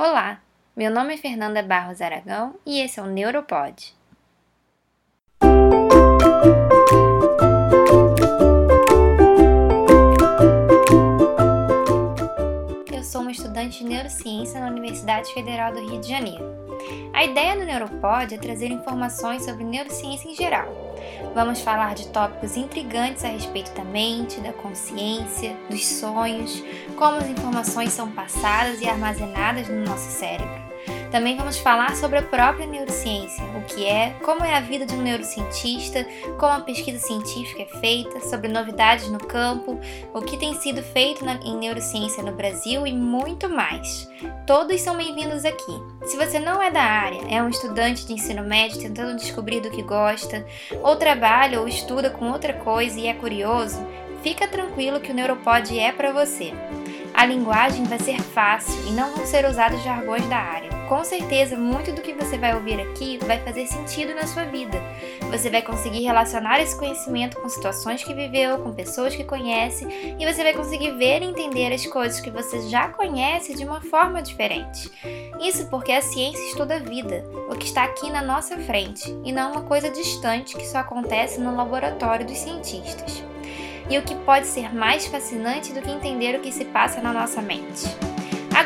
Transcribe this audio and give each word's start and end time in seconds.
Olá, 0.00 0.40
meu 0.76 0.92
nome 0.92 1.14
é 1.14 1.16
Fernanda 1.16 1.60
Barros 1.60 2.00
Aragão 2.00 2.54
e 2.64 2.80
esse 2.80 3.00
é 3.00 3.02
o 3.02 3.06
Neuropod. 3.06 3.96
Eu 12.92 13.02
sou 13.02 13.22
uma 13.22 13.32
estudante 13.32 13.78
de 13.78 13.86
neurociência 13.86 14.60
na 14.60 14.68
Universidade 14.68 15.34
Federal 15.34 15.72
do 15.72 15.80
Rio 15.80 16.00
de 16.00 16.08
Janeiro. 16.08 16.44
A 17.12 17.24
ideia 17.24 17.56
do 17.56 17.64
Neuropod 17.64 18.32
é 18.32 18.38
trazer 18.38 18.70
informações 18.70 19.44
sobre 19.44 19.64
neurociência 19.64 20.28
em 20.28 20.36
geral. 20.36 20.87
Vamos 21.34 21.60
falar 21.60 21.94
de 21.94 22.08
tópicos 22.08 22.56
intrigantes 22.56 23.24
a 23.24 23.28
respeito 23.28 23.72
da 23.72 23.84
mente, 23.84 24.40
da 24.40 24.52
consciência, 24.52 25.56
dos 25.70 25.86
sonhos, 25.86 26.62
como 26.96 27.18
as 27.18 27.28
informações 27.28 27.92
são 27.92 28.10
passadas 28.10 28.80
e 28.80 28.88
armazenadas 28.88 29.68
no 29.68 29.84
nosso 29.84 30.10
cérebro. 30.10 30.68
Também 31.10 31.36
vamos 31.36 31.58
falar 31.58 31.96
sobre 31.96 32.18
a 32.18 32.22
própria 32.22 32.66
neurociência, 32.66 33.42
o 33.56 33.62
que 33.62 33.86
é, 33.86 34.10
como 34.22 34.44
é 34.44 34.54
a 34.54 34.60
vida 34.60 34.84
de 34.84 34.94
um 34.94 35.00
neurocientista, 35.00 36.06
como 36.38 36.52
a 36.52 36.60
pesquisa 36.60 36.98
científica 36.98 37.62
é 37.62 37.80
feita, 37.80 38.20
sobre 38.20 38.48
novidades 38.48 39.08
no 39.08 39.18
campo, 39.18 39.80
o 40.12 40.20
que 40.20 40.36
tem 40.36 40.54
sido 40.54 40.82
feito 40.82 41.24
na, 41.24 41.34
em 41.36 41.56
neurociência 41.56 42.22
no 42.22 42.32
Brasil 42.32 42.86
e 42.86 42.92
muito 42.92 43.48
mais. 43.48 44.08
Todos 44.46 44.80
são 44.82 44.96
bem-vindos 44.96 45.46
aqui. 45.46 45.82
Se 46.04 46.16
você 46.16 46.38
não 46.38 46.62
é 46.62 46.70
da 46.70 46.82
área, 46.82 47.22
é 47.30 47.42
um 47.42 47.48
estudante 47.48 48.06
de 48.06 48.12
ensino 48.12 48.42
médio 48.42 48.78
tentando 48.78 49.16
descobrir 49.16 49.60
do 49.60 49.70
que 49.70 49.82
gosta, 49.82 50.44
ou 50.82 50.96
trabalha 50.98 51.60
ou 51.60 51.68
estuda 51.68 52.10
com 52.10 52.30
outra 52.30 52.52
coisa 52.52 52.98
e 52.98 53.06
é 53.06 53.14
curioso, 53.14 53.78
fica 54.22 54.46
tranquilo 54.46 55.00
que 55.00 55.10
o 55.10 55.14
Neuropod 55.14 55.78
é 55.78 55.92
para 55.92 56.12
você. 56.12 56.52
A 57.14 57.24
linguagem 57.24 57.84
vai 57.84 57.98
ser 57.98 58.20
fácil 58.20 58.74
e 58.86 58.92
não 58.92 59.14
vão 59.14 59.26
ser 59.26 59.44
usados 59.46 59.82
jargões 59.82 60.26
da 60.26 60.36
área. 60.36 60.77
Com 60.88 61.04
certeza, 61.04 61.54
muito 61.54 61.92
do 61.92 62.00
que 62.00 62.14
você 62.14 62.38
vai 62.38 62.54
ouvir 62.54 62.80
aqui 62.80 63.18
vai 63.18 63.38
fazer 63.40 63.66
sentido 63.66 64.14
na 64.14 64.26
sua 64.26 64.44
vida. 64.44 64.80
Você 65.30 65.50
vai 65.50 65.60
conseguir 65.60 66.02
relacionar 66.02 66.62
esse 66.62 66.78
conhecimento 66.78 67.38
com 67.38 67.48
situações 67.48 68.02
que 68.02 68.14
viveu, 68.14 68.58
com 68.60 68.72
pessoas 68.72 69.14
que 69.14 69.22
conhece, 69.22 69.86
e 70.18 70.24
você 70.24 70.42
vai 70.42 70.54
conseguir 70.54 70.92
ver 70.92 71.20
e 71.20 71.26
entender 71.26 71.74
as 71.74 71.86
coisas 71.86 72.20
que 72.20 72.30
você 72.30 72.66
já 72.70 72.88
conhece 72.88 73.54
de 73.54 73.66
uma 73.66 73.82
forma 73.82 74.22
diferente. 74.22 74.90
Isso 75.38 75.68
porque 75.68 75.92
a 75.92 76.00
ciência 76.00 76.42
estuda 76.48 76.76
a 76.76 76.80
vida, 76.80 77.22
o 77.50 77.54
que 77.54 77.66
está 77.66 77.84
aqui 77.84 78.10
na 78.10 78.22
nossa 78.22 78.56
frente, 78.56 79.14
e 79.22 79.30
não 79.30 79.52
uma 79.52 79.62
coisa 79.62 79.90
distante 79.90 80.56
que 80.56 80.66
só 80.66 80.78
acontece 80.78 81.38
no 81.38 81.54
laboratório 81.54 82.24
dos 82.24 82.38
cientistas 82.38 83.22
e 83.90 83.96
o 83.96 84.02
que 84.02 84.14
pode 84.14 84.46
ser 84.46 84.74
mais 84.74 85.06
fascinante 85.06 85.72
do 85.72 85.80
que 85.80 85.90
entender 85.90 86.38
o 86.38 86.40
que 86.42 86.52
se 86.52 86.64
passa 86.66 87.00
na 87.00 87.12
nossa 87.12 87.40
mente. 87.40 87.86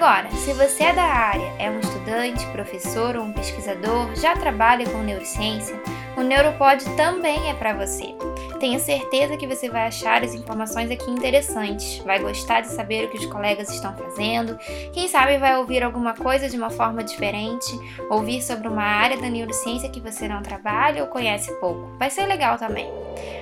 Agora, 0.00 0.30
se 0.30 0.54
você 0.54 0.84
é 0.84 0.92
da 0.94 1.02
área, 1.02 1.52
é 1.58 1.68
um 1.70 1.78
estudante, 1.78 2.46
professor 2.52 3.16
ou 3.16 3.24
um 3.24 3.34
pesquisador, 3.34 4.08
já 4.16 4.34
trabalha 4.34 4.88
com 4.88 5.02
neurociência, 5.02 5.78
o 6.16 6.22
Neuropod 6.22 6.82
também 6.96 7.50
é 7.50 7.52
para 7.52 7.74
você. 7.74 8.14
Tenho 8.58 8.80
certeza 8.80 9.36
que 9.36 9.46
você 9.46 9.68
vai 9.68 9.88
achar 9.88 10.24
as 10.24 10.34
informações 10.34 10.90
aqui 10.90 11.10
interessantes, 11.10 11.98
vai 11.98 12.18
gostar 12.18 12.62
de 12.62 12.68
saber 12.68 13.04
o 13.04 13.10
que 13.10 13.18
os 13.18 13.26
colegas 13.26 13.68
estão 13.68 13.94
fazendo, 13.94 14.56
quem 14.90 15.06
sabe 15.06 15.36
vai 15.36 15.58
ouvir 15.58 15.82
alguma 15.82 16.14
coisa 16.14 16.48
de 16.48 16.56
uma 16.56 16.70
forma 16.70 17.04
diferente, 17.04 17.70
ouvir 18.08 18.40
sobre 18.40 18.68
uma 18.68 18.82
área 18.82 19.18
da 19.18 19.28
neurociência 19.28 19.90
que 19.90 20.00
você 20.00 20.26
não 20.26 20.40
trabalha 20.40 21.02
ou 21.02 21.10
conhece 21.10 21.52
pouco. 21.60 21.90
Vai 21.98 22.08
ser 22.08 22.24
legal 22.24 22.56
também. 22.56 22.90